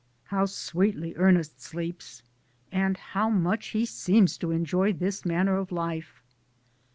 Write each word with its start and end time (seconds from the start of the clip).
"How 0.33 0.47
sweetly 0.47 1.13
Ernest 1.15 1.61
sleeps, 1.61 2.23
and 2.71 2.97
how 2.97 3.29
much 3.29 3.67
he 3.67 3.85
seems 3.85 4.35
to 4.39 4.49
enjoy 4.49 4.93
this 4.93 5.25
manner 5.25 5.57
of 5.57 5.71
life." 5.71 6.23